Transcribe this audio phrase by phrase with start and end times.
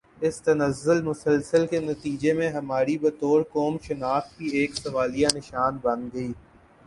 [0.17, 6.07] اس تنزل مسلسل کے نتیجے میں ہماری بطور قوم شناخت بھی ایک سوالیہ نشان بن
[6.13, 6.31] گئی